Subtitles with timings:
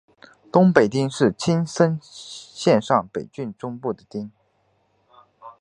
[0.51, 4.31] 东北町是青森县上北郡中部的町。